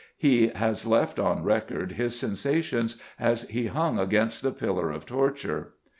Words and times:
He 0.17 0.47
has 0.55 0.87
left 0.87 1.19
on 1.19 1.43
record 1.43 1.91
his 1.91 2.17
sensations 2.17 2.99
as 3.19 3.43
he 3.49 3.67
hung 3.67 3.99
against 3.99 4.41
the 4.41 4.49
pillar 4.51 4.89
of 4.89 5.05
torture. 5.05 5.73